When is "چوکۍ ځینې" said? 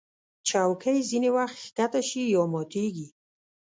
0.47-1.29